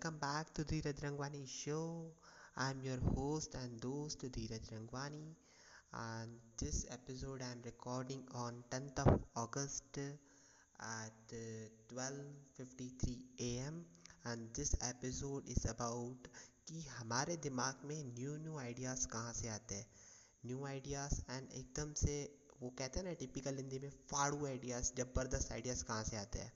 [0.00, 1.78] Welcome back to Dheeraj Rangwani show
[2.58, 5.24] I am your host and दोस्त Dheeraj Rangwani
[5.94, 6.30] and
[6.60, 11.34] this episode I am recording on tenth of August at
[11.90, 13.84] twelve fifty three A M
[14.26, 16.28] and this episode is about
[16.68, 19.86] कि हमारे दिमाग में new new ideas कहाँ से आते हैं?
[20.44, 22.16] New ideas and एकदम से
[22.62, 26.52] वो कहते हैं ना टिपिकल हिंदी में फाड़ू आइडियाज़ ज़बरदस्त आइडियाज़ कहाँ से आते हैं?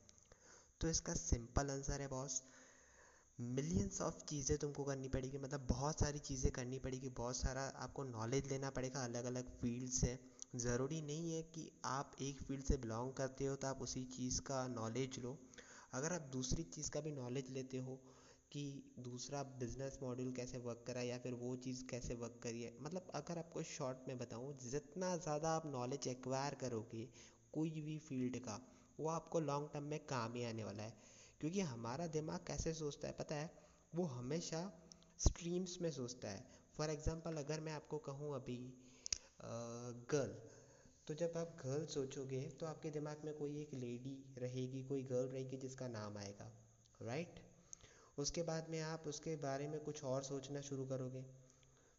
[0.80, 2.42] तो इसका सिंपल आंसर है बॉस
[3.38, 8.02] मिलियंस ऑफ़ चीज़ें तुमको करनी पड़ेगी मतलब बहुत सारी चीज़ें करनी पड़ेगी, बहुत सारा आपको
[8.04, 10.18] नॉलेज लेना पड़ेगा अलग अलग फ़ील्ड से
[10.56, 14.40] ज़रूरी नहीं है कि आप एक फ़ील्ड से बिलोंग करते हो तो आप उसी चीज़
[14.42, 15.36] का नॉलेज लो।
[15.94, 17.96] अगर आप दूसरी चीज़ का भी नॉलेज लेते हो
[18.52, 18.64] कि
[19.00, 23.10] दूसरा बिज़नेस मॉड्यूल कैसे वर्क करा या फिर वो चीज़ कैसे वर्क करी है मतलब
[23.14, 27.08] अगर आपको शॉर्ट में बताऊँ, जितना ज़्यादा आप नॉलेज एक्वायर करोगे,
[27.54, 28.60] कोई भी फ़ील्ड का,
[28.98, 33.08] वो आपको लॉन्ग टर्म में काम ही आने वाला है। क्योंकि हमारा दिमाग कैसे सोचता
[33.08, 33.50] है पता है?
[33.92, 34.60] वो हमेशा
[35.20, 38.58] स्ट्रीम्स में सोचता है। फॉर एग्ज़ाम्पल अगर मैं आपको कहूँ अभी
[40.10, 40.34] गर्ल
[41.08, 45.28] तो जब आप गर्ल सोचोगे तो आपके दिमाग में कोई एक लेडी रहेगी, कोई गर्ल
[45.28, 46.50] रहेगी जिसका नाम आएगा
[47.00, 47.40] राइट
[48.18, 51.24] उसके बाद में आप उसके बारे में कुछ और सोचना शुरू करोगे।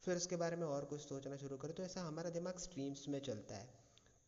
[0.03, 3.20] फिर उसके बारे में और कुछ सोचना शुरू करो तो ऐसा हमारा दिमाग स्ट्रीम्स में
[3.22, 3.70] चलता है।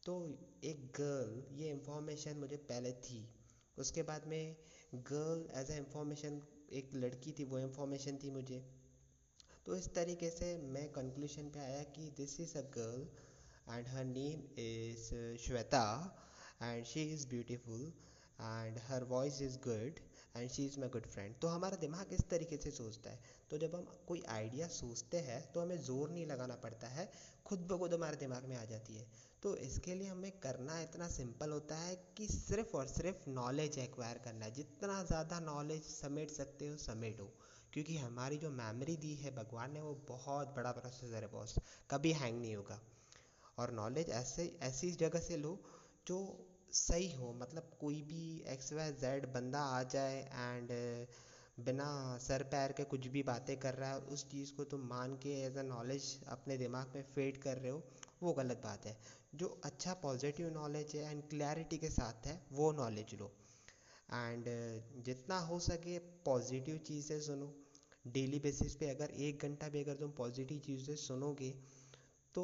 [0.03, 0.15] तो
[0.63, 3.19] एक गर्ल ये इंफॉर्मेशन मुझे पहले थी।
[3.77, 4.55] उसके बाद में
[5.11, 6.41] गर्ल एज ए इंफॉर्मेशन
[6.73, 8.59] एक लड़की थी, वो इंफॉर्मेशन थी मुझे।
[9.65, 13.07] तो इस तरीके से मैं कंक्लूशन पे आया कि this is a girl
[13.69, 15.07] and her name is
[15.45, 15.85] Shweta
[16.63, 17.91] and she is beautiful
[18.39, 19.99] and her voice is good
[20.35, 23.19] and she is my good friend तो हमारा दिमाग इस तरीके से सोचता है।
[23.51, 27.09] तो जब हम कोई आइडिया सोचते हैं तो हमें ज़ोर नहीं लगाना पड़ता है।
[27.45, 29.05] खुद ब खुद हमारे दिमाग में आ जाती है।
[29.43, 34.17] तो इसके लिए हमें करना इतना सिंपल होता है कि सिर्फ़ और सिर्फ़ नॉलेज एक्वायर
[34.17, 37.31] करना है। जितना ज़्यादा नॉलेज समेट सकते हो, समेटो।
[37.73, 41.55] क्योंकि हमारी जो मेमोरी दी है भगवान ने, वो बहुत बड़ा प्रोसेसर है बॉस
[41.89, 42.79] कभी हैंग नहीं होगा।
[43.57, 45.59] और नॉलेज ऐसे, ऐसी जगह से लो,
[46.07, 46.17] जो
[46.69, 50.71] सही हो मतलब कोई भी एक्स वाई जेड बंदा आ जाए एंड
[51.65, 51.85] बिना
[52.21, 55.29] सर पैर के कुछ भी बातें कर रहा है, उस चीज़ को तुम मान के
[55.43, 57.83] एज अ नॉलेज अपने दिमाग में फेड कर रहे हो,
[58.23, 58.97] वो गलत बात है।
[59.35, 63.31] जो अच्छा पॉजिटिव नॉलेज है एंड क्लैरिटी के साथ है, वो नॉलेज लो।
[64.09, 64.45] एंड
[65.05, 67.53] जितना हो सके पॉजिटिव चीज़ें सुनो।
[68.05, 71.53] डेली बेसिस पे अगर एक घंटा भी अगर तुम पॉजिटिव चीज़ें सुनोगे
[72.37, 72.43] तो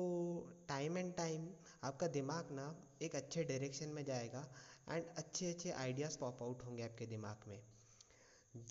[0.67, 1.47] टाइम एंड टाइम
[1.83, 2.63] आपका दिमाग ना
[3.01, 4.39] एक अच्छे डायरेक्शन में जाएगा
[4.91, 7.59] एंड अच्छे अच्छे आइडियाज़ पॉप आउट होंगे आपके दिमाग में।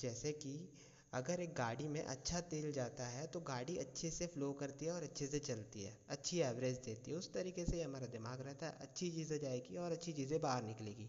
[0.00, 0.54] जैसे कि
[1.12, 4.92] अगर एक गाड़ी में अच्छा तेल जाता है तो गाड़ी अच्छे से फ्लो करती है
[4.92, 8.66] और अच्छे से चलती है, अच्छी एवरेज देती है, उस तरीके से हमारा दिमाग रहता
[8.66, 11.08] है, अच्छी चीज़ें जाएगी और अच्छी चीज़ें बाहर निकलेगी।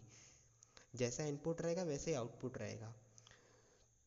[0.94, 2.94] जैसा इनपुट रहेगा वैसे ही आउटपुट रहेगा।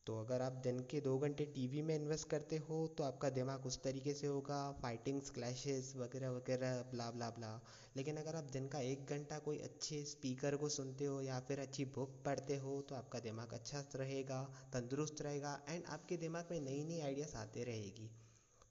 [0.08, 3.66] तो अगर आप दिन के दो घंटे टीवी में इन्वेस्ट करते हो तो आपका दिमाग
[3.66, 7.50] उस तरीके से होगा फाइटिंग्स क्लैशेस वगैरह वगैरह ब्ला ब्ला ब्ला
[7.96, 11.60] लेकिन अगर आप दिन का एक घंटा कोई अच्छे स्पीकर को सुनते हो या फिर
[11.60, 14.42] अच्छी बुक पढ़ते हो तो आपका दिमाग अच्छा रहेगा,
[14.72, 18.10] तंदुरुस्त रहेगा एंड आपके दिमाग में नई नई आइडियाज़ आते रहेगी।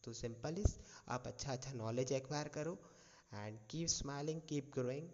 [0.04, 0.78] तो सिंपल इस
[1.08, 2.78] आप अच्छा अच्छा नॉलेज एक्वायर करो
[3.34, 5.10] and keep smiling keep growing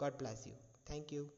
[0.00, 0.54] God bless you
[0.90, 1.30] thank you